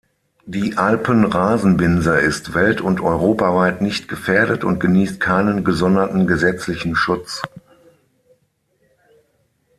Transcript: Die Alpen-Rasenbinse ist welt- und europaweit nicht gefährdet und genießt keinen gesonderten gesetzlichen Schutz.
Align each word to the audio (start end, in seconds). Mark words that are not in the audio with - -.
Die 0.47 0.77
Alpen-Rasenbinse 0.77 2.17
ist 2.17 2.55
welt- 2.55 2.81
und 2.81 3.01
europaweit 3.01 3.83
nicht 3.83 4.07
gefährdet 4.07 4.63
und 4.63 4.79
genießt 4.79 5.19
keinen 5.19 5.63
gesonderten 5.63 6.25
gesetzlichen 6.25 6.95
Schutz. 6.95 7.43